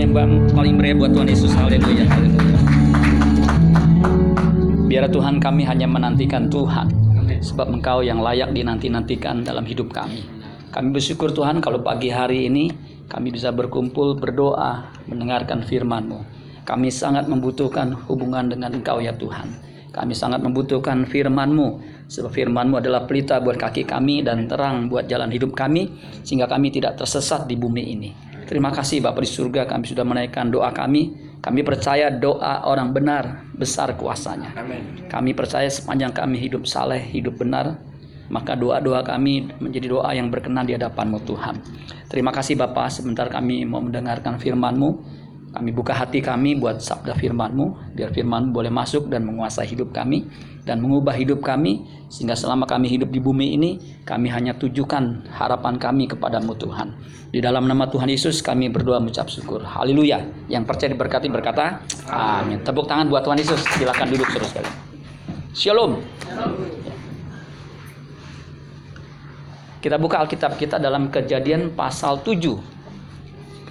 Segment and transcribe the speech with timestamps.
[0.00, 0.16] yang
[0.56, 1.52] paling meriah buat Tuhan Yesus.
[1.52, 2.08] Haleluya.
[2.08, 2.58] Haleluya.
[4.88, 6.88] Biar Tuhan kami hanya menantikan Tuhan.
[7.40, 10.24] Sebab Engkau yang layak dinanti-nantikan dalam hidup kami.
[10.72, 12.68] Kami bersyukur Tuhan kalau pagi hari ini
[13.08, 16.20] kami bisa berkumpul berdoa mendengarkan firman-Mu.
[16.68, 19.56] Kami sangat membutuhkan hubungan dengan Engkau ya Tuhan.
[19.90, 25.32] Kami sangat membutuhkan firman-Mu sebab firman-Mu adalah pelita buat kaki kami dan terang buat jalan
[25.32, 25.90] hidup kami
[26.22, 28.29] sehingga kami tidak tersesat di bumi ini.
[28.50, 31.30] Terima kasih Bapak di surga kami sudah menaikkan doa kami.
[31.38, 34.50] Kami percaya doa orang benar besar kuasanya.
[35.06, 37.78] Kami percaya sepanjang kami hidup saleh, hidup benar,
[38.26, 41.62] maka doa-doa kami menjadi doa yang berkenan di hadapan-Mu Tuhan.
[42.10, 44.90] Terima kasih Bapak, sebentar kami mau mendengarkan firman-Mu.
[45.54, 50.26] Kami buka hati kami buat sabda firman-Mu, biar firman boleh masuk dan menguasai hidup kami
[50.64, 53.70] dan mengubah hidup kami sehingga selama kami hidup di bumi ini
[54.02, 56.92] kami hanya tujukan harapan kami kepadamu Tuhan.
[57.30, 59.62] Di dalam nama Tuhan Yesus kami berdoa mengucap syukur.
[59.62, 60.18] Haleluya.
[60.50, 61.78] Yang percaya diberkati berkata
[62.10, 62.60] amin.
[62.66, 63.62] Tepuk tangan buat Tuhan Yesus.
[63.78, 64.70] Silakan duduk terus sekali.
[65.54, 66.02] Shalom.
[69.80, 72.36] Kita buka Alkitab kita dalam Kejadian pasal 7.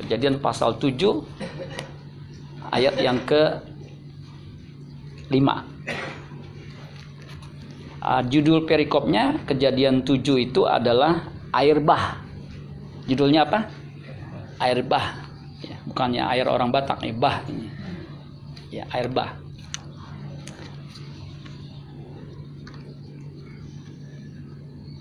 [0.01, 0.95] Kejadian pasal 7
[2.73, 3.61] ayat yang ke
[5.29, 5.78] 5.
[7.99, 12.23] Uh, judul perikopnya Kejadian 7 itu adalah air bah.
[13.09, 13.67] Judulnya apa?
[14.61, 15.27] Air bah.
[15.59, 17.67] Ya, bukannya air orang Batak nih, bah ini.
[18.71, 19.35] Ya, air bah.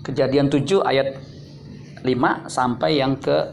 [0.03, 1.21] Kejadian 7 ayat
[2.01, 3.45] 5 sampai yang ke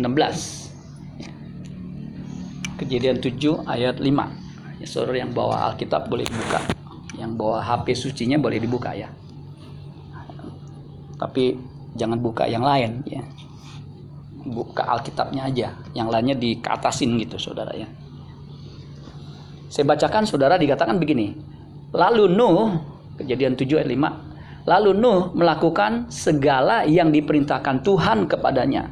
[0.00, 0.74] 16.
[2.80, 4.43] Kejadian 7 ayat 5.
[4.84, 6.60] Saudara yang bawa Alkitab boleh buka.
[7.16, 9.08] Yang bawa HP sucinya boleh dibuka ya.
[11.18, 11.56] Tapi
[11.96, 13.22] jangan buka yang lain ya.
[14.44, 15.72] Buka Alkitabnya aja.
[15.96, 17.88] Yang lainnya dikatasin gitu saudara ya.
[19.72, 21.34] Saya bacakan saudara dikatakan begini.
[21.94, 22.78] Lalu Nuh,
[23.18, 24.70] kejadian 7 ayat 5.
[24.70, 28.90] Lalu Nuh melakukan segala yang diperintahkan Tuhan kepadanya.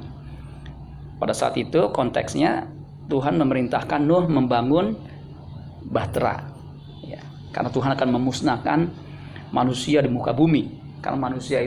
[1.23, 2.67] Pada saat itu konteksnya
[3.07, 4.99] Tuhan memerintahkan Nuh membangun
[5.89, 6.51] bahtera.
[7.03, 8.79] Ya, karena Tuhan akan memusnahkan
[9.53, 10.81] manusia di muka bumi.
[11.03, 11.67] Karena manusia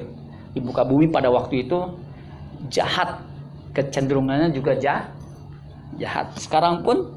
[0.52, 1.80] di muka bumi pada waktu itu
[2.72, 3.22] jahat,
[3.76, 5.12] kecenderungannya juga jahat.
[5.96, 6.28] Jahat.
[6.36, 7.16] Sekarang pun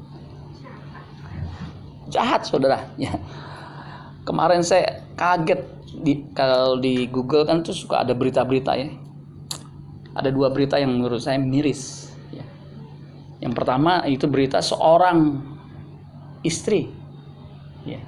[2.07, 2.87] jahat, saudara.
[2.95, 3.17] Ya.
[4.23, 5.65] Kemarin saya kaget
[5.99, 8.93] di kalau di Google kan tuh suka ada berita-berita ya.
[10.13, 12.13] Ada dua berita yang menurut saya miris.
[12.29, 12.45] Ya.
[13.41, 15.43] Yang pertama itu berita seorang
[16.45, 16.91] istri,
[17.83, 17.99] ya,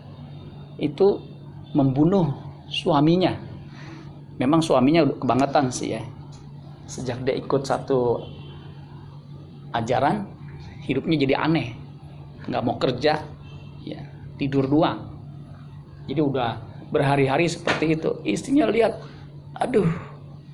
[0.80, 1.20] itu
[1.76, 2.32] membunuh
[2.72, 3.36] suaminya.
[4.40, 6.02] Memang suaminya kebangetan sih ya.
[6.90, 8.20] Sejak dia ikut satu
[9.72, 10.28] ajaran,
[10.84, 11.78] hidupnya jadi aneh,
[12.50, 13.24] nggak mau kerja,
[13.86, 14.02] ya
[14.36, 15.08] tidur doang.
[16.10, 16.50] Jadi udah
[16.92, 18.20] berhari-hari seperti itu.
[18.28, 19.00] Istrinya lihat,
[19.56, 19.88] aduh,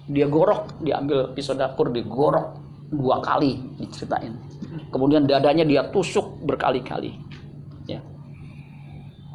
[0.05, 2.59] dia gorok, diambil pisau dapur, digorok
[2.93, 4.37] dua kali diceritain.
[4.93, 7.26] Kemudian dadanya dia tusuk berkali-kali.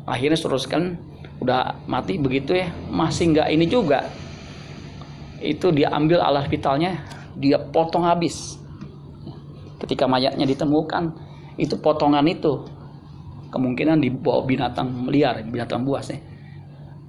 [0.07, 0.11] Ya.
[0.11, 0.99] Akhirnya teruskan
[1.43, 4.07] udah mati begitu ya, masih nggak ini juga.
[5.43, 7.03] Itu dia ambil alat vitalnya,
[7.35, 8.59] dia potong habis.
[9.83, 11.11] Ketika mayatnya ditemukan,
[11.59, 12.63] itu potongan itu
[13.51, 16.19] kemungkinan dibawa binatang liar, binatang buas ya.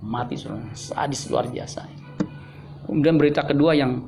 [0.03, 1.85] Mati sudah sadis luar biasa.
[2.89, 4.03] Kemudian berita kedua yang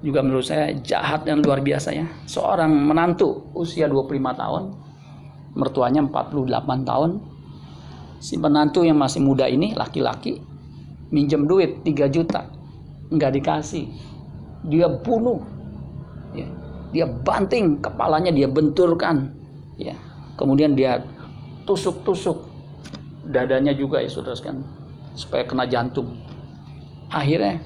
[0.00, 2.06] juga menurut saya jahat dan luar biasa ya.
[2.24, 4.62] Seorang menantu usia 25 tahun,
[5.52, 7.10] mertuanya 48 tahun.
[8.20, 10.40] Si menantu yang masih muda ini laki-laki
[11.14, 12.50] minjem duit 3 juta.
[13.12, 13.86] Nggak dikasih.
[14.66, 15.38] Dia bunuh.
[16.34, 16.48] Ya.
[16.90, 19.30] Dia banting kepalanya dia benturkan.
[19.78, 19.94] Ya.
[20.34, 21.04] Kemudian dia
[21.64, 22.54] tusuk-tusuk
[23.28, 24.64] dadanya juga ya saudara sekalian
[25.16, 26.12] supaya kena jantung
[27.08, 27.62] akhirnya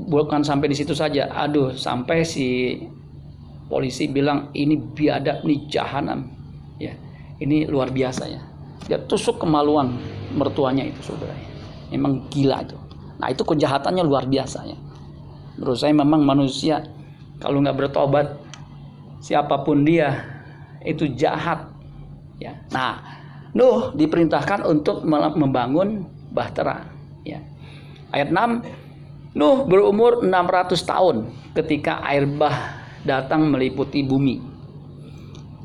[0.00, 2.78] bukan sampai di situ saja aduh sampai si
[3.70, 6.26] polisi bilang ini biadab nih jahanam
[6.82, 6.92] ya
[7.42, 8.42] ini luar biasa ya.
[8.84, 9.96] Dia tusuk kemaluan
[10.36, 11.34] mertuanya itu saudara.
[11.90, 12.78] Memang gila itu.
[13.18, 14.78] Nah itu kejahatannya luar biasa ya.
[15.56, 16.82] Menurut saya memang manusia
[17.38, 18.36] kalau nggak bertobat
[19.22, 20.20] siapa pun dia
[20.84, 21.70] itu jahat
[22.38, 22.60] ya.
[22.70, 23.22] Nah
[23.54, 26.02] Nuh diperintahkan untuk membangun
[26.34, 26.90] bahtera
[27.22, 27.38] ya.
[28.10, 31.16] Ayat 6 Nuh berumur 600 tahun
[31.54, 34.53] ketika air bah datang meliputi bumi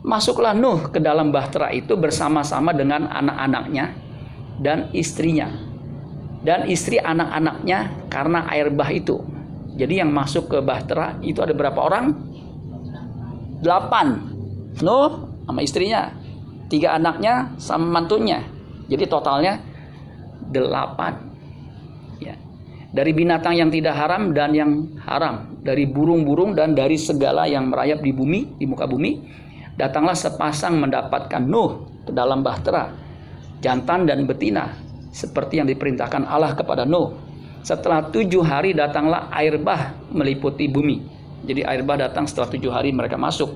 [0.05, 3.85] masuklah Nuh ke dalam bahtera itu bersama-sama dengan anak-anaknya
[4.59, 5.69] dan istrinya
[6.39, 9.19] dan istri anak-anaknya karena air bah itu
[9.79, 12.11] Jadi yang masuk ke Bahtera itu ada berapa orang?
[13.63, 14.27] Delapan.
[14.83, 16.11] Nuh sama istrinya.
[16.67, 18.43] Tiga anaknya sama mantunya.
[18.91, 19.63] Jadi totalnya
[20.51, 21.31] delapan.
[22.19, 22.35] Ya.
[22.91, 25.47] Dari binatang yang tidak haram dan yang haram.
[25.63, 29.47] Dari burung-burung dan dari segala yang merayap di bumi, di muka bumi.
[29.79, 32.91] Datanglah sepasang mendapatkan Nuh ke dalam Bahtera.
[33.63, 34.75] Jantan dan betina.
[35.15, 37.15] Seperti yang diperintahkan Allah kepada Nuh
[37.63, 40.99] setelah tujuh hari datanglah air bah meliputi bumi.
[41.47, 43.55] Jadi air bah datang setelah tujuh hari mereka masuk.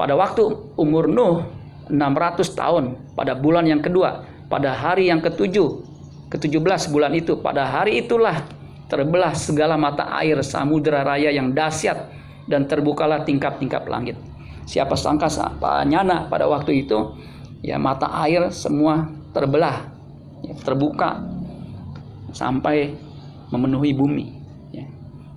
[0.00, 0.48] Pada waktu
[0.80, 1.44] umur Nuh
[1.92, 5.84] 600 tahun pada bulan yang kedua pada hari yang ketujuh
[6.32, 8.44] ke-17 bulan itu pada hari itulah
[8.88, 12.08] terbelah segala mata air samudera raya yang dahsyat
[12.48, 14.16] dan terbukalah tingkap-tingkap langit.
[14.72, 16.96] Siapa sangka siapa nyana pada waktu itu
[17.60, 19.04] ya mata air semua
[19.36, 19.84] terbelah
[20.40, 21.20] ya, terbuka
[22.32, 22.96] sampai
[23.52, 24.26] memenuhi bumi.
[24.72, 24.88] Ya.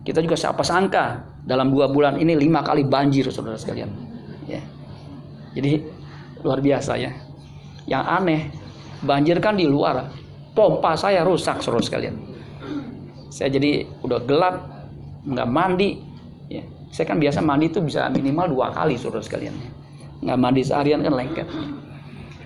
[0.07, 3.91] Kita juga siapa sangka dalam dua bulan ini lima kali banjir saudara sekalian.
[4.47, 4.63] Ya.
[5.51, 5.83] Jadi
[6.39, 7.11] luar biasa ya.
[7.91, 8.41] Yang aneh
[9.03, 10.15] banjir kan di luar,
[10.55, 12.15] pompa saya rusak saudara sekalian.
[13.27, 14.63] Saya jadi udah gelap,
[15.27, 15.99] nggak mandi.
[16.47, 16.63] Ya.
[16.95, 19.51] Saya kan biasa mandi itu bisa minimal dua kali saudara sekalian.
[20.23, 21.47] Nggak mandi seharian kan lengket.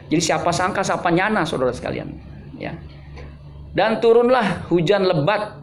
[0.10, 2.10] Jadi siapa sangka siapa nyana saudara sekalian.
[2.58, 2.74] Ya
[3.74, 5.62] dan turunlah hujan lebat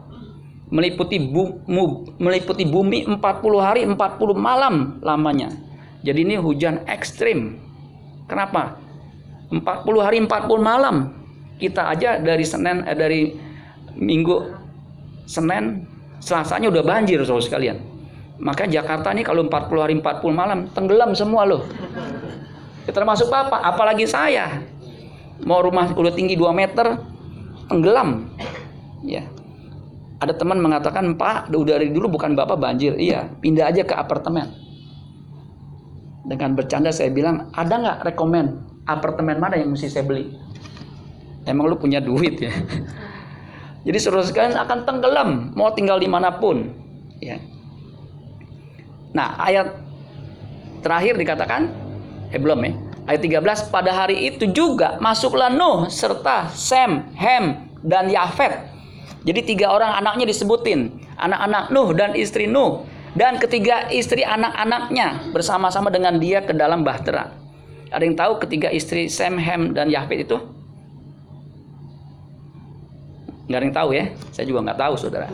[0.71, 3.19] meliputi bu, mu, meliputi bumi 40
[3.59, 3.95] hari 40
[4.35, 5.51] malam lamanya.
[6.03, 7.59] Jadi ini hujan ekstrim.
[8.27, 8.79] Kenapa?
[9.51, 9.63] 40
[10.03, 10.95] hari 40 malam.
[11.57, 13.21] Kita aja dari Senin eh, dari
[13.97, 14.45] Minggu
[15.25, 15.83] Senin
[16.17, 17.77] Selasanya udah banjir Saudara sekalian.
[18.37, 21.65] Maka Jakarta ini kalau 40 hari 40 malam tenggelam semua loh.
[22.85, 23.61] Termasuk apa?
[23.65, 24.61] Apalagi saya.
[25.43, 26.97] Mau rumah udah tinggi 2 meter,
[27.69, 28.29] tenggelam.
[29.05, 29.25] Ya.
[30.17, 34.49] Ada teman mengatakan, "Pak, dari dulu bukan Bapak banjir." Iya, pindah aja ke apartemen.
[36.25, 40.33] Dengan bercanda saya bilang, "Ada nggak rekomen apartemen mana yang mesti saya beli?"
[41.45, 42.51] Emang lu punya duit ya.
[43.87, 46.65] Jadi sekalian akan tenggelam, mau tinggal di mana pun.
[47.23, 47.39] Ya.
[49.17, 49.73] Nah, ayat
[50.85, 51.73] terakhir dikatakan,
[52.29, 52.71] eh belum ya,
[53.07, 58.67] Ayat 13 pada hari itu juga masuklah Nuh serta Sem, Hem dan Yafet.
[59.23, 62.83] Jadi tiga orang anaknya disebutin, anak-anak Nuh dan istri Nuh
[63.15, 67.31] dan ketiga istri anak-anaknya bersama-sama dengan dia ke dalam bahtera.
[67.95, 70.37] Ada yang tahu ketiga istri Sem, Hem dan Yafet itu?
[73.47, 74.05] Nggak ada yang tahu ya?
[74.35, 75.31] Saya juga nggak tahu saudara.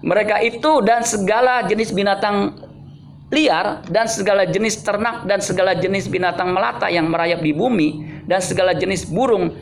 [0.00, 2.56] Mereka itu dan segala jenis binatang
[3.30, 8.42] liar dan segala jenis ternak dan segala jenis binatang melata yang merayap di bumi dan
[8.42, 9.54] segala jenis burung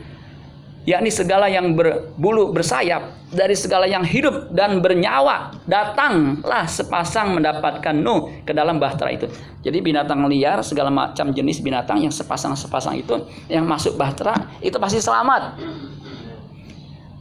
[0.89, 8.41] yakni segala yang berbulu bersayap dari segala yang hidup dan bernyawa datanglah sepasang mendapatkan Nuh
[8.41, 9.29] ke dalam bahtera itu.
[9.61, 13.21] Jadi binatang liar segala macam jenis binatang yang sepasang-sepasang itu
[13.51, 14.33] yang masuk bahtera
[14.65, 15.61] itu pasti selamat.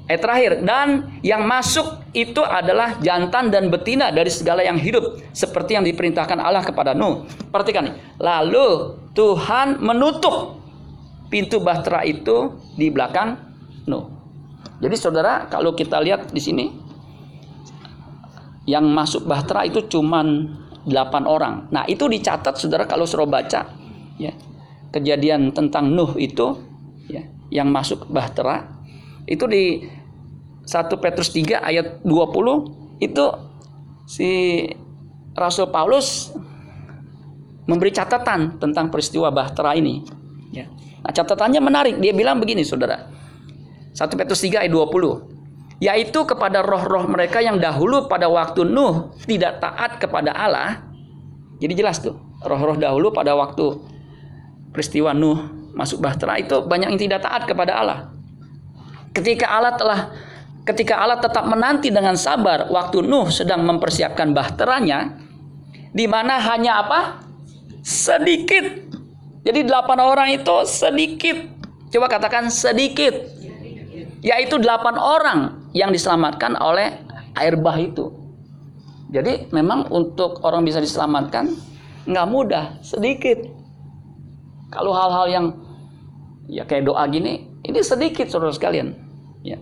[0.08, 5.76] Eh terakhir dan yang masuk itu adalah jantan dan betina dari segala yang hidup seperti
[5.76, 7.28] yang diperintahkan Allah kepada Nuh.
[7.52, 7.96] Perhatikan nih.
[8.16, 10.64] Lalu Tuhan menutup
[11.28, 13.36] pintu bahtera itu di belakang
[13.84, 14.08] Nuh.
[14.80, 16.72] Jadi saudara kalau kita lihat di sini
[18.64, 20.56] yang masuk bahtera itu cuman
[20.88, 21.68] 8 orang.
[21.68, 23.76] Nah, itu dicatat saudara kalau suruh baca
[24.16, 24.32] ya.
[24.88, 26.64] Kejadian tentang Nuh itu
[27.12, 28.77] ya yang masuk bahtera
[29.28, 29.84] itu di
[30.64, 33.24] 1 Petrus 3 ayat 20 itu
[34.08, 34.30] si
[35.36, 36.32] Rasul Paulus
[37.68, 40.00] memberi catatan tentang peristiwa Bahtera ini.
[40.50, 40.64] Ya.
[41.04, 41.94] Nah, catatannya menarik.
[42.00, 43.04] Dia bilang begini, Saudara.
[43.92, 45.78] 1 Petrus 3 ayat 20.
[45.78, 50.82] Yaitu kepada roh-roh mereka yang dahulu pada waktu Nuh tidak taat kepada Allah.
[51.62, 53.78] Jadi jelas tuh, roh-roh dahulu pada waktu
[54.74, 58.17] peristiwa Nuh masuk Bahtera itu banyak yang tidak taat kepada Allah.
[59.12, 60.00] Ketika Allah telah
[60.68, 65.16] ketika Allah tetap menanti dengan sabar waktu Nuh sedang mempersiapkan bahteranya
[65.92, 67.00] di mana hanya apa?
[67.88, 68.64] sedikit.
[69.48, 71.40] Jadi delapan orang itu sedikit.
[71.88, 73.16] Coba katakan sedikit.
[74.20, 75.38] Yaitu delapan orang
[75.72, 77.00] yang diselamatkan oleh
[77.32, 78.12] air bah itu.
[79.08, 81.48] Jadi memang untuk orang bisa diselamatkan
[82.04, 83.40] nggak mudah, sedikit.
[84.68, 85.46] Kalau hal-hal yang
[86.48, 88.96] ya kayak doa gini, ini sedikit saudara sekalian.
[89.44, 89.60] Ya,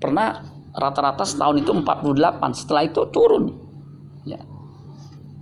[0.00, 3.58] pernah rata-rata setahun itu 48 setelah itu turun
[4.22, 4.38] ya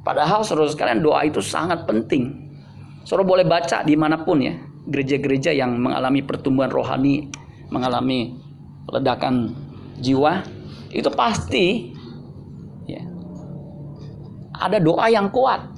[0.02, 2.49] padahal saudara sekalian doa itu sangat penting
[3.05, 4.57] saudara boleh baca di mana pun ya
[4.88, 7.28] gereja-gereja yang mengalami pertumbuhan rohani
[7.69, 8.40] mengalami
[8.88, 9.52] ledakan
[10.00, 10.43] jiwa
[10.88, 11.93] itu pasti
[14.59, 15.71] ada doa yang kuat.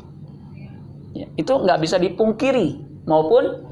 [1.12, 3.69] Ya, itu nggak bisa dipungkiri maupun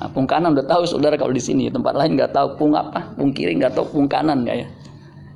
[0.00, 3.12] nah, pung kanan udah tahu saudara kalau di sini tempat lain nggak tahu pung apa
[3.14, 4.68] pung kiri nggak tahu pung kanan nggak ya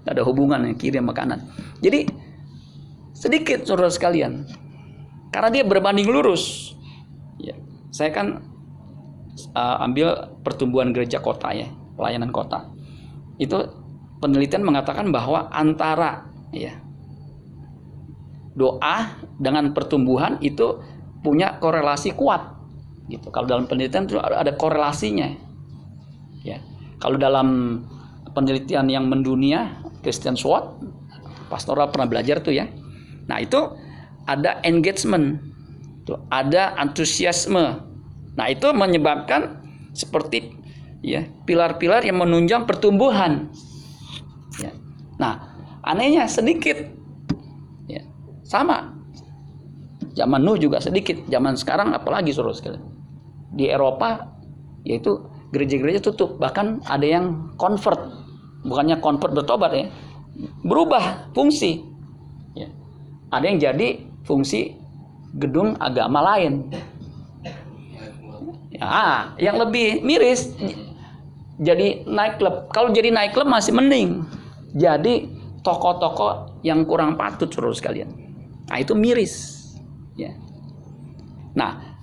[0.04, 1.40] nggak ada hubungan ya kiri sama kanan.
[1.80, 2.08] Jadi
[3.12, 4.44] sedikit saudara sekalian
[5.32, 6.72] karena dia berbanding lurus.
[7.40, 7.56] Ya,
[7.92, 8.40] saya kan
[9.56, 12.70] uh, ambil pertumbuhan gereja kota ya pelayanan kota
[13.38, 13.58] itu
[14.22, 16.78] penelitian mengatakan bahwa antara ya
[18.54, 20.78] doa dengan pertumbuhan itu
[21.26, 22.53] punya korelasi kuat
[23.08, 23.28] gitu.
[23.30, 25.28] Kalau dalam penelitian itu ada korelasinya.
[26.44, 26.60] Ya.
[27.00, 27.80] Kalau dalam
[28.32, 30.80] penelitian yang mendunia Christian Schwartz
[31.48, 32.68] pastoral pernah belajar tuh ya.
[33.28, 33.60] Nah itu
[34.28, 35.40] ada engagement.
[36.04, 37.80] Tuh ada antusiasme.
[38.36, 39.60] Nah itu menyebabkan
[39.96, 40.52] seperti
[41.04, 43.52] ya pilar-pilar yang menunjang pertumbuhan.
[44.60, 44.70] Ya.
[45.18, 45.50] nah
[45.82, 46.94] anehnya sedikit.
[48.44, 48.92] Sama.
[50.14, 52.78] Zaman Nuh juga sedikit, zaman sekarang apalagi suruh sekali.
[53.54, 54.34] Di Eropa
[54.84, 58.10] yaitu gereja-gereja tutup, bahkan ada yang convert.
[58.66, 59.86] Bukannya convert bertobat ya.
[60.66, 61.86] Berubah fungsi.
[62.58, 62.68] Ya.
[63.30, 63.88] Ada yang jadi
[64.26, 64.74] fungsi
[65.38, 66.74] gedung agama lain.
[68.74, 70.50] Ya, yang lebih miris
[71.62, 72.66] jadi naik klub.
[72.74, 74.26] Kalau jadi naik klub masih mending.
[74.74, 75.30] Jadi
[75.62, 78.10] toko-toko yang kurang patut suruh sekalian.
[78.66, 79.62] Nah, itu miris.
[80.18, 80.34] Ya.
[81.54, 81.93] Nah,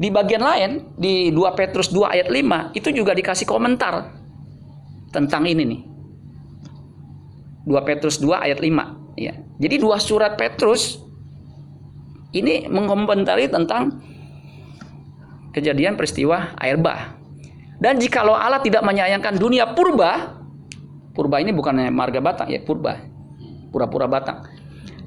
[0.00, 4.16] di bagian lain di 2 Petrus 2 ayat 5 itu juga dikasih komentar
[5.12, 5.80] tentang ini nih.
[7.68, 9.36] 2 Petrus 2 ayat 5 ya.
[9.60, 11.04] Jadi dua surat Petrus
[12.32, 14.00] ini mengomentari tentang
[15.52, 17.20] kejadian peristiwa air bah.
[17.76, 20.36] Dan jikalau Allah tidak menyayangkan dunia purba,
[21.12, 22.96] purba ini bukan marga batang ya, purba.
[23.68, 24.59] Pura-pura batang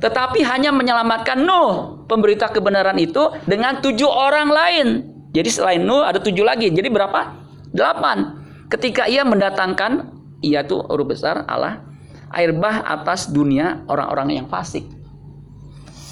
[0.03, 4.87] tetapi hanya menyelamatkan Nuh, pemberita kebenaran itu dengan tujuh orang lain.
[5.31, 6.67] Jadi selain Nuh ada tujuh lagi.
[6.67, 7.31] Jadi berapa?
[7.71, 8.43] Delapan.
[8.67, 10.11] Ketika ia mendatangkan,
[10.43, 11.87] ia tuh huruf besar Allah,
[12.35, 14.83] air bah atas dunia orang-orang yang fasik.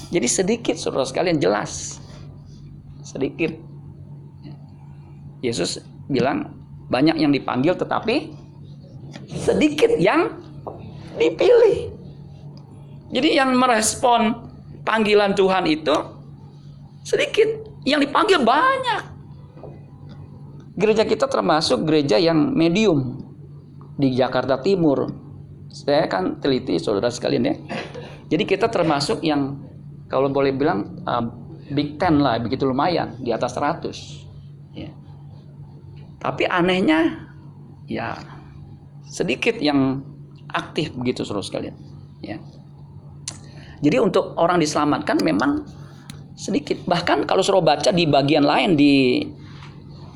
[0.08, 2.00] Jadi sedikit saudara sekalian jelas.
[3.04, 3.52] Sedikit.
[5.44, 8.32] Yesus bilang banyak yang dipanggil tetapi
[9.36, 10.32] sedikit yang
[11.20, 12.01] dipilih.
[13.12, 14.48] Jadi yang merespon
[14.88, 15.92] panggilan Tuhan itu
[17.04, 17.48] sedikit,
[17.84, 19.02] yang dipanggil banyak.
[20.72, 23.20] Gereja kita termasuk gereja yang medium
[24.00, 25.12] di Jakarta Timur.
[25.68, 27.56] Saya kan teliti saudara sekalian ya.
[28.32, 29.60] Jadi kita termasuk yang
[30.08, 31.24] kalau boleh bilang uh,
[31.72, 33.92] Big Ten lah, begitu lumayan di atas 100.
[34.72, 34.88] Ya.
[36.16, 37.28] Tapi anehnya
[37.84, 38.16] ya
[39.04, 40.00] sedikit yang
[40.48, 41.76] aktif begitu saudara sekalian.
[42.24, 42.40] Ya.
[43.82, 45.66] Jadi untuk orang diselamatkan memang
[46.38, 46.78] sedikit.
[46.86, 49.26] Bahkan kalau suruh baca di bagian lain di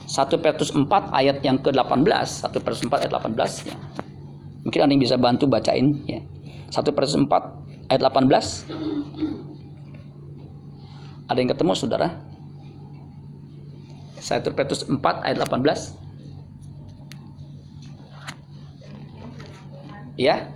[0.07, 3.75] 1 Petrus 4 ayat yang ke-18, 1 Petrus 4 ayat 18 ya.
[4.63, 6.23] Mungkin ada yang bisa bantu bacain ya.
[6.71, 7.27] 1 Petrus 4
[7.91, 8.71] ayat 18.
[11.27, 12.23] Ada yang ketemu Saudara?
[14.23, 15.99] 1 Petrus 4 ayat 18.
[20.19, 20.56] Ya.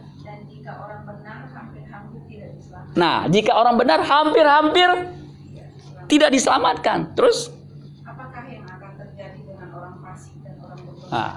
[2.99, 4.89] Nah, jika orang benar hampir-hampir
[6.11, 7.15] tidak diselamatkan.
[7.15, 7.55] Terus?
[8.03, 11.15] Apakah yang akan terjadi dengan orang fasik dan orang berdosa?
[11.15, 11.33] Nah,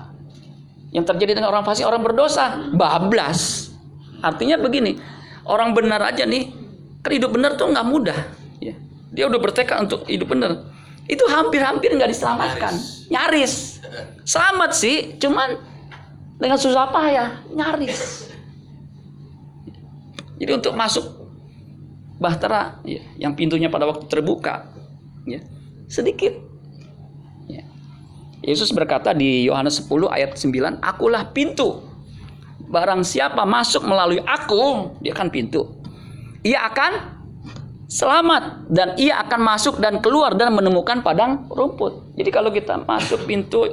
[0.90, 3.70] yang terjadi dengan orang fasik, orang berdosa, bablas.
[4.26, 4.98] Artinya begini,
[5.46, 6.50] orang benar aja nih,
[7.06, 8.18] kan hidup benar tuh nggak mudah.
[8.58, 8.74] Ya.
[9.14, 10.74] Dia udah bertekad untuk hidup benar.
[11.06, 12.74] Itu hampir-hampir nggak diselamatkan,
[13.14, 13.84] nyaris.
[14.26, 15.60] Selamat sih, cuman
[16.40, 18.32] dengan susah payah, nyaris.
[20.40, 21.23] Jadi untuk masuk
[22.22, 24.70] bahtera ya, yang pintunya pada waktu terbuka
[25.26, 25.42] ya,
[25.90, 26.34] sedikit.
[27.50, 27.66] Ya.
[28.44, 31.84] Yesus berkata di Yohanes 10 ayat 9, "Akulah pintu.
[32.70, 35.78] Barang siapa masuk melalui aku, dia akan pintu.
[36.42, 36.92] Ia akan
[37.86, 43.30] selamat dan ia akan masuk dan keluar dan menemukan padang rumput." Jadi kalau kita masuk
[43.30, 43.70] pintu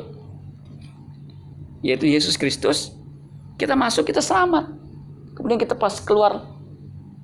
[1.80, 2.92] yaitu Yesus Kristus,
[3.56, 4.68] kita masuk kita selamat.
[5.32, 6.59] Kemudian kita pas keluar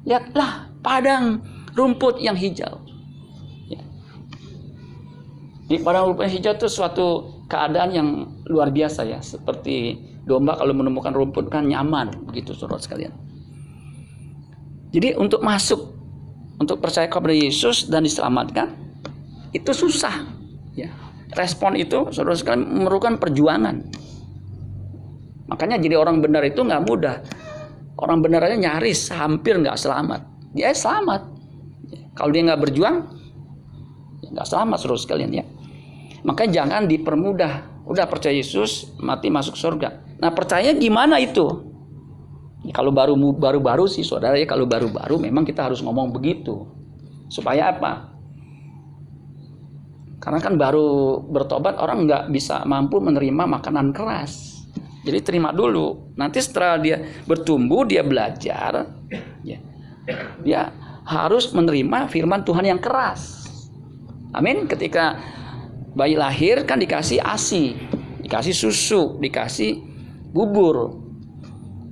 [0.06, 1.42] lihatlah padang
[1.74, 2.80] rumput yang hijau.
[3.66, 3.82] Ya.
[5.66, 7.08] Di padang rumput yang hijau itu suatu
[7.50, 8.08] keadaan yang
[8.46, 13.12] luar biasa ya, seperti domba kalau menemukan rumput kan nyaman begitu saudara sekalian.
[14.94, 15.92] Jadi untuk masuk
[16.56, 18.72] untuk percaya kepada Yesus dan diselamatkan
[19.52, 20.24] itu susah
[20.78, 20.88] ya.
[21.34, 23.82] Respon itu saudara sekalian memerlukan perjuangan.
[25.46, 27.22] Makanya jadi orang benar itu nggak mudah.
[27.96, 31.22] Orang benar aja nyaris hampir nggak selamat dia selamat.
[32.16, 32.96] Kalau dia nggak berjuang,
[34.24, 35.44] ya nggak selamat seluruh sekalian ya.
[36.24, 37.84] Makanya jangan dipermudah.
[37.84, 40.16] Udah percaya Yesus, mati masuk surga.
[40.16, 41.44] Nah percaya gimana itu?
[42.64, 46.08] Ya, kalau baru baru baru sih saudara ya kalau baru baru memang kita harus ngomong
[46.10, 46.64] begitu.
[47.28, 48.16] Supaya apa?
[50.18, 54.55] Karena kan baru bertobat orang nggak bisa mampu menerima makanan keras.
[55.06, 56.10] Jadi terima dulu.
[56.18, 56.98] Nanti setelah dia
[57.30, 58.90] bertumbuh, dia belajar,
[59.46, 59.62] ya,
[60.42, 60.74] dia
[61.06, 63.46] harus menerima firman Tuhan yang keras.
[64.34, 64.66] Amin.
[64.66, 65.14] Ketika
[65.94, 67.78] bayi lahir kan dikasih ASI,
[68.26, 69.78] dikasih susu, dikasih
[70.34, 70.98] bubur.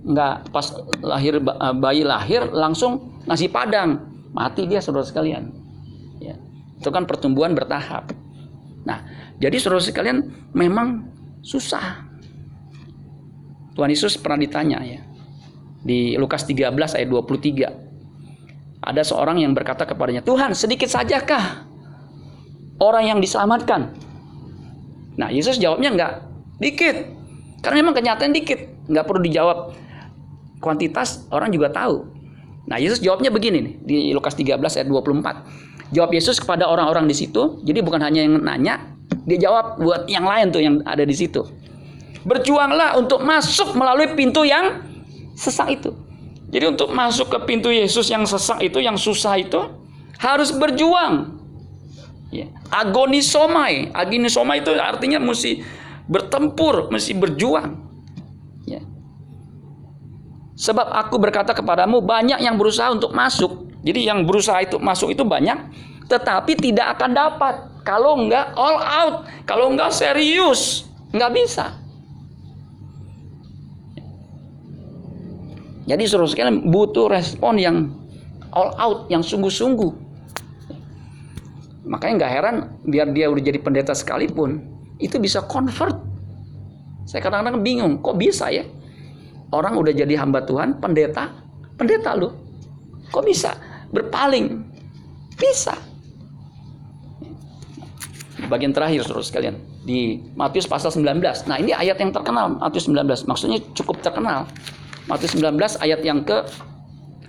[0.04, 0.66] Enggak pas
[1.00, 1.38] lahir
[1.78, 5.54] bayi lahir langsung nasi padang, mati dia saudara sekalian.
[6.18, 6.35] Ya.
[6.83, 8.11] Itu kan pertumbuhan bertahap.
[8.85, 9.00] Nah,
[9.40, 11.09] jadi saudara sekalian memang
[11.40, 12.03] susah
[13.75, 15.02] Tuhan Yesus pernah ditanya ya.
[15.85, 17.69] Di Lukas 13 ayat 23.
[18.85, 21.66] Ada seorang yang berkata kepadanya, "Tuhan, sedikit sajakah
[22.81, 23.93] orang yang diselamatkan?"
[25.14, 26.12] Nah, Yesus jawabnya enggak,
[26.59, 26.97] dikit.
[27.61, 29.59] Karena memang kenyataan dikit, enggak perlu dijawab
[30.61, 32.04] kuantitas, orang juga tahu.
[32.64, 35.45] Nah, Yesus jawabnya begini nih, di Lukas 13 ayat 24.
[35.93, 38.97] Jawab Yesus kepada orang-orang di situ, jadi bukan hanya yang nanya,
[39.28, 41.45] dia jawab buat yang lain tuh yang ada di situ.
[42.25, 44.81] Berjuanglah untuk masuk melalui pintu yang
[45.37, 45.93] sesak itu.
[46.49, 49.61] Jadi untuk masuk ke pintu Yesus yang sesak itu, yang susah itu,
[50.23, 51.37] harus berjuang.
[52.31, 52.49] Ya.
[52.71, 53.90] Agonisomai.
[53.90, 55.61] Agonisomai itu artinya mesti
[56.07, 57.75] bertempur, mesti berjuang.
[58.71, 58.81] Ya.
[60.54, 63.69] Sebab aku berkata kepadamu, banyak yang berusaha untuk masuk.
[63.85, 65.59] Jadi yang berusaha itu masuk itu banyak,
[66.09, 67.54] tetapi tidak akan dapat.
[67.85, 69.14] Kalau enggak all out,
[69.45, 71.84] kalau enggak serius, enggak bisa.
[75.85, 77.93] Jadi suruh sekalian butuh respon yang
[78.57, 79.93] all out, yang sungguh-sungguh.
[81.85, 82.57] Makanya nggak heran
[82.88, 84.64] biar dia udah jadi pendeta sekalipun
[84.97, 86.01] itu bisa convert.
[87.05, 88.64] Saya kadang-kadang bingung, kok bisa ya?
[89.53, 91.29] Orang udah jadi hamba Tuhan, pendeta,
[91.77, 92.33] pendeta lu.
[93.12, 93.53] Kok bisa
[93.92, 94.64] berpaling?
[95.37, 95.77] Bisa.
[98.49, 101.20] Bagian terakhir saudara sekalian di Matius pasal 19.
[101.49, 103.29] Nah, ini ayat yang terkenal Matius 19.
[103.29, 104.49] Maksudnya cukup terkenal.
[105.05, 106.49] Matius 19 ayat yang ke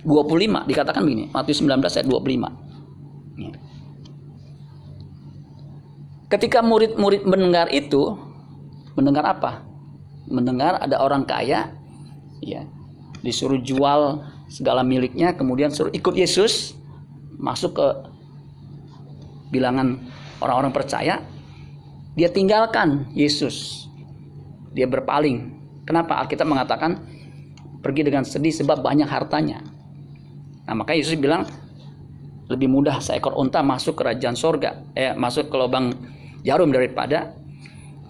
[0.06, 1.28] 25 dikatakan begini.
[1.34, 3.42] Matius 19 ayat 25.
[3.42, 3.52] Ya.
[6.26, 8.16] Ketika murid-murid mendengar itu,
[8.96, 9.62] mendengar apa?
[10.26, 11.70] Mendengar ada orang kaya,
[12.42, 12.66] ya,
[13.22, 16.74] disuruh jual segala miliknya, kemudian suruh ikut Yesus,
[17.36, 17.86] masuk ke
[19.54, 20.02] bilangan
[20.42, 21.22] orang-orang percaya,
[22.16, 23.86] dia tinggalkan Yesus,
[24.74, 25.54] dia berpaling.
[25.86, 27.15] Kenapa Alkitab mengatakan
[27.86, 29.62] pergi dengan sedih sebab banyak hartanya.
[30.66, 31.46] Nah, maka Yesus bilang
[32.50, 35.94] lebih mudah seekor unta masuk kerajaan sorga, eh masuk ke lubang
[36.42, 37.30] jarum daripada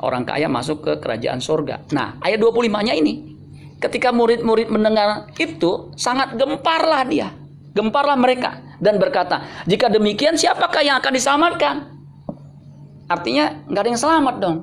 [0.01, 1.85] orang kaya masuk ke kerajaan sorga.
[1.93, 3.37] Nah, ayat 25-nya ini,
[3.77, 7.29] ketika murid-murid mendengar itu, sangat gemparlah dia.
[7.77, 11.77] Gemparlah mereka dan berkata, jika demikian siapakah yang akan diselamatkan?
[13.13, 14.57] Artinya nggak ada yang selamat dong.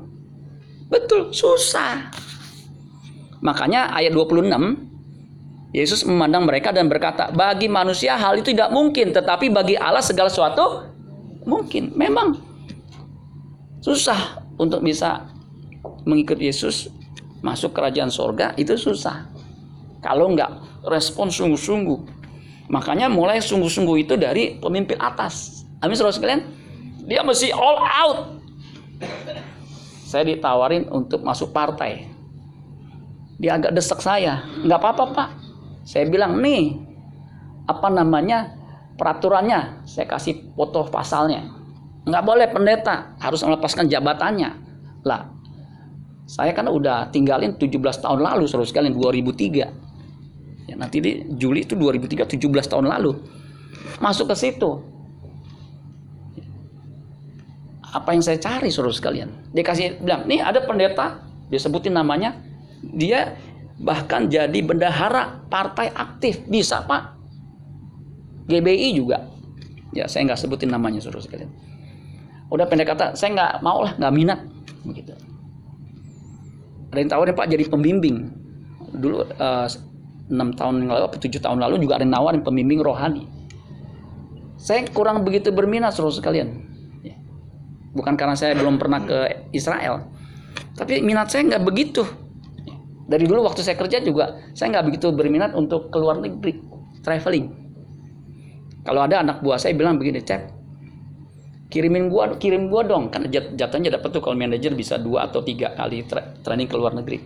[0.89, 2.09] Betul, susah.
[3.41, 4.92] Makanya ayat 26
[5.73, 10.29] Yesus memandang mereka dan berkata, bagi manusia hal itu tidak mungkin, tetapi bagi Allah segala
[10.29, 10.85] sesuatu
[11.49, 11.89] mungkin.
[11.97, 12.37] Memang
[13.81, 15.25] susah untuk bisa
[16.05, 16.93] mengikut Yesus
[17.41, 19.25] masuk kerajaan sorga itu susah.
[20.05, 20.53] Kalau enggak
[20.85, 22.21] respon sungguh-sungguh.
[22.69, 25.65] Makanya mulai sungguh-sungguh itu dari pemimpin atas.
[25.81, 26.41] Amin saudara sekalian.
[27.09, 28.19] Dia mesti all out.
[30.05, 32.05] Saya ditawarin untuk masuk partai.
[33.41, 34.45] Dia agak desak saya.
[34.61, 35.42] Enggak apa-apa pak
[35.83, 36.79] saya bilang nih
[37.67, 38.55] apa namanya
[38.95, 39.83] peraturannya.
[39.87, 41.47] Saya kasih foto pasalnya.
[42.03, 44.49] Nggak boleh pendeta harus melepaskan jabatannya.
[45.03, 45.27] Lah,
[46.27, 50.71] saya kan udah tinggalin 17 tahun lalu seluruh sekalian 2003.
[50.71, 53.19] Ya, nanti di Juli itu 2003 17 tahun lalu.
[53.99, 54.71] Masuk ke situ.
[57.93, 59.53] Apa yang saya cari seluruh sekalian?
[59.53, 62.33] Dia kasih bilang, nih ada pendeta, dia sebutin namanya,
[62.81, 63.37] dia
[63.83, 66.47] bahkan jadi bendahara partai aktif.
[66.47, 67.19] Bisa pak.
[68.47, 69.27] GBI juga.
[69.91, 71.51] Ya saya nggak sebutin namanya suruh sekalian.
[72.49, 74.39] Udah pendek kata saya nggak mau lah nggak minat.
[74.87, 75.13] Begitu.
[76.95, 78.17] Ada yang tawarin pak jadi pembimbing.
[78.93, 79.67] Dulu eh,
[80.31, 83.27] enam uh, tahun yang lalu tujuh tahun lalu juga ada yang nawarin pembimbing rohani.
[84.55, 86.71] Saya kurang begitu berminat suruh sekalian.
[87.03, 87.19] Ya.
[87.91, 90.07] bukan karena saya belum pernah ke Israel.
[90.73, 92.22] Tapi minat saya nggak begitu
[93.03, 96.59] dari dulu waktu saya kerja juga saya nggak begitu berminat untuk keluar negeri
[97.03, 97.63] traveling
[98.83, 100.41] Kalau ada anak buah saya bilang begini, cek,
[101.71, 103.07] kirimin gua, kirim gua dong.
[103.07, 106.75] Karena jat, jatuhnya dapat tuh kalau manajer bisa dua atau tiga kali tra training ke
[106.75, 107.23] luar negeri.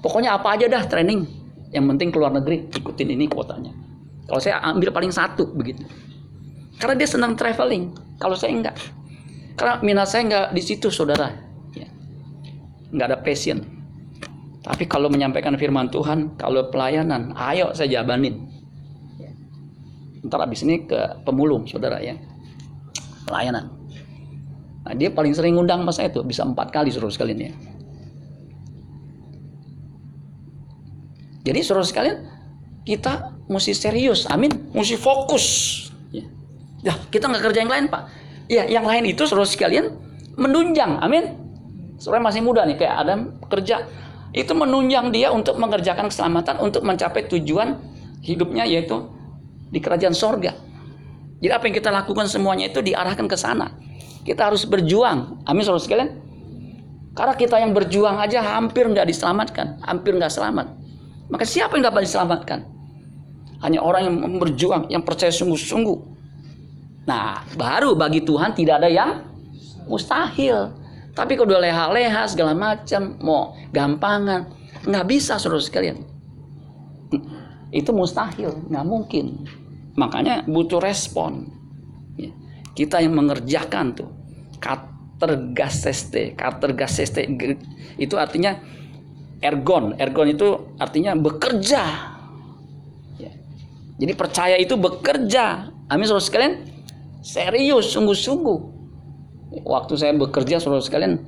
[0.00, 1.28] Pokoknya apa aja dah training.
[1.76, 3.72] Yang penting ke luar negeri, ikutin ini kuotanya.
[4.24, 5.84] Kalau saya ambil paling satu begitu.
[6.80, 7.92] Karena dia senang traveling.
[8.16, 8.76] Kalau saya enggak.
[9.56, 11.32] Karena minat saya enggak di situ, saudara.
[11.76, 11.88] Ya.
[12.92, 13.60] Enggak ada passion.
[14.62, 18.46] Tapi kalau menyampaikan firman Tuhan, kalau pelayanan, ayo saya jabanin.
[20.22, 22.14] Ntar abis ini ke pemulung saudara ya.
[23.26, 23.74] Pelayanan.
[24.82, 27.52] Nah dia paling sering ngundang mas saya itu bisa empat kali suruh sekalian ya.
[31.42, 32.22] Jadi suruh sekalian
[32.86, 34.70] kita mesti serius amin.
[34.70, 35.46] Mesti fokus.
[36.14, 36.22] Ya,
[36.86, 38.02] ya kita nggak kerja yang lain pak.
[38.46, 39.90] Ya yang lain itu suruh sekalian
[40.38, 41.34] menunjang amin.
[41.98, 43.86] Soalnya masih muda nih kayak Adam kerja
[44.32, 47.76] itu menunjang dia untuk mengerjakan keselamatan untuk mencapai tujuan
[48.24, 49.12] hidupnya yaitu
[49.68, 50.56] di kerajaan sorga.
[51.42, 53.76] Jadi apa yang kita lakukan semuanya itu diarahkan ke sana.
[54.22, 55.42] Kita harus berjuang.
[55.44, 56.10] Amin saudara sekalian.
[57.12, 60.72] Karena kita yang berjuang aja hampir nggak diselamatkan, hampir nggak selamat.
[61.28, 62.64] Maka siapa yang dapat diselamatkan?
[63.60, 65.98] Hanya orang yang berjuang, yang percaya sungguh-sungguh.
[67.04, 69.10] Nah, baru bagi Tuhan tidak ada yang
[69.90, 70.81] mustahil.
[71.12, 74.48] Tapi kalau udah leha-leha segala macam, mau gampangan,
[74.88, 76.00] nggak bisa saudara sekalian.
[77.68, 79.44] Itu mustahil, nggak mungkin.
[79.92, 81.52] Makanya butuh respon.
[82.16, 82.32] Ya.
[82.72, 84.08] Kita yang mengerjakan tuh.
[84.56, 86.32] Katergaseste.
[86.32, 87.28] Katergaseste
[88.00, 88.56] itu artinya
[89.44, 89.92] ergon.
[90.00, 91.82] Ergon itu artinya bekerja.
[93.20, 93.32] Ya.
[94.00, 95.68] Jadi percaya itu bekerja.
[95.92, 96.54] Amin saudara sekalian.
[97.20, 98.81] Serius, sungguh-sungguh.
[99.60, 101.20] Waktu saya bekerja saudara sekalian.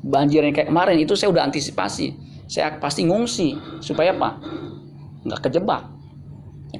[0.00, 2.16] Banjir yang kayak kemarin itu saya udah antisipasi.
[2.48, 3.80] Saya pasti ngungsi.
[3.80, 4.40] Supaya apa?
[5.24, 5.82] Nggak kejebak.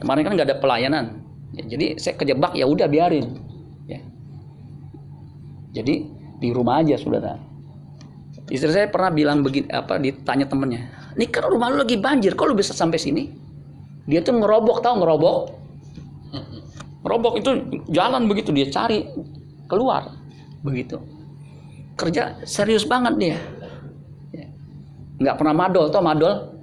[0.00, 3.26] Kemarin kan nggak ada pelayanan Ya, jadi saya kejebak ya udah biarin.
[3.90, 4.00] Ya.
[5.74, 6.06] Jadi
[6.38, 7.38] di rumah aja saudara.
[8.50, 12.50] Istri saya pernah bilang begini apa ditanya temennya, ini kan rumah lu lagi banjir, kok
[12.50, 13.30] lu bisa sampai sini?
[14.10, 15.38] Dia tuh ngerobok tahu ngerobok.
[17.06, 17.50] Ngerobok itu
[17.94, 19.06] jalan begitu dia cari
[19.70, 20.19] keluar
[20.60, 21.00] begitu.
[21.96, 23.38] Kerja serius banget dia.
[24.32, 24.46] Ya.
[25.20, 26.56] Nggak pernah madol, tau madol?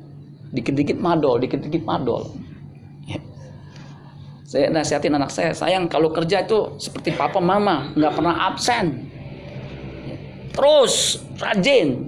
[0.53, 2.33] Dikit-dikit madol, dikit-dikit madol.
[4.47, 9.11] Saya nasihatin anak saya, sayang kalau kerja itu seperti papa mama, nggak pernah absen.
[10.55, 12.07] Terus rajin.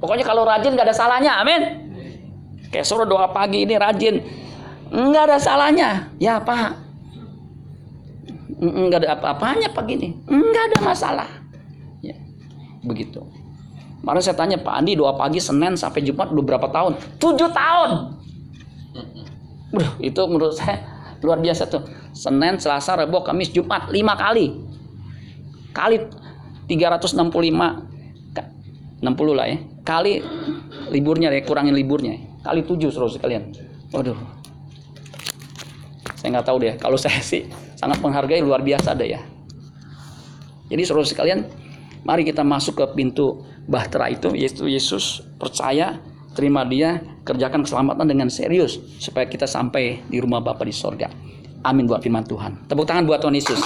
[0.00, 1.62] Pokoknya kalau rajin nggak ada salahnya, amin.
[2.72, 4.24] Kayak suruh doa pagi ini rajin,
[4.88, 6.08] nggak ada salahnya.
[6.16, 6.80] Ya pak,
[8.60, 11.28] nggak ada apa-apanya pagi ini, nggak ada masalah.
[12.04, 12.12] Ya,
[12.84, 13.24] begitu.
[14.00, 16.96] Kemarin saya tanya Pak Andi doa pagi Senin sampai Jumat udah berapa tahun?
[17.20, 17.90] Tujuh tahun.
[19.70, 20.82] Bro, itu menurut saya
[21.20, 21.84] luar biasa tuh
[22.16, 24.56] Senin Selasa Rabu Kamis Jumat lima kali
[25.70, 26.00] kali
[26.66, 27.16] 365
[29.00, 30.20] 60 lah ya kali
[30.92, 33.52] liburnya ya kurangin liburnya kali 7 suruh sekalian
[33.94, 34.16] waduh
[36.20, 37.48] saya nggak tahu deh kalau saya sih
[37.80, 39.20] sangat menghargai luar biasa deh ya
[40.68, 41.48] jadi suruh sekalian
[42.04, 48.28] mari kita masuk ke pintu bahtera itu yaitu Yesus percaya terima dia, kerjakan keselamatan dengan
[48.30, 51.10] serius supaya kita sampai di rumah Bapa di sorga.
[51.60, 52.70] Amin buat firman Tuhan.
[52.70, 53.60] Tepuk tangan buat Tuhan Yesus.